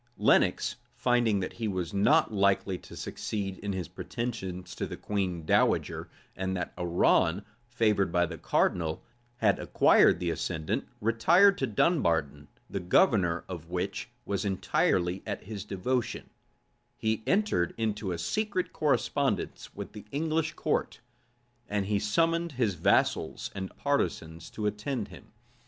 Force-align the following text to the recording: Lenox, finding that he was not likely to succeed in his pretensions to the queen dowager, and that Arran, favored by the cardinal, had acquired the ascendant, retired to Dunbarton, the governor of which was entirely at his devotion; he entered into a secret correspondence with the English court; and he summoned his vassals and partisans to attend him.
Lenox, 0.17 0.77
finding 0.95 1.41
that 1.41 1.53
he 1.53 1.67
was 1.67 1.93
not 1.93 2.33
likely 2.33 2.75
to 2.79 2.95
succeed 2.95 3.59
in 3.59 3.71
his 3.71 3.87
pretensions 3.87 4.73
to 4.73 4.87
the 4.87 4.97
queen 4.97 5.45
dowager, 5.45 6.09
and 6.35 6.57
that 6.57 6.73
Arran, 6.75 7.43
favored 7.67 8.11
by 8.11 8.25
the 8.25 8.39
cardinal, 8.39 9.03
had 9.37 9.59
acquired 9.59 10.19
the 10.19 10.31
ascendant, 10.31 10.87
retired 11.01 11.55
to 11.59 11.67
Dunbarton, 11.67 12.47
the 12.67 12.79
governor 12.79 13.45
of 13.47 13.69
which 13.69 14.09
was 14.25 14.43
entirely 14.43 15.21
at 15.27 15.43
his 15.43 15.63
devotion; 15.63 16.31
he 16.97 17.21
entered 17.27 17.75
into 17.77 18.11
a 18.11 18.17
secret 18.17 18.73
correspondence 18.73 19.75
with 19.75 19.93
the 19.93 20.07
English 20.11 20.53
court; 20.53 20.99
and 21.69 21.85
he 21.85 21.99
summoned 21.99 22.53
his 22.53 22.73
vassals 22.73 23.51
and 23.53 23.77
partisans 23.77 24.49
to 24.49 24.65
attend 24.65 25.09
him. 25.09 25.31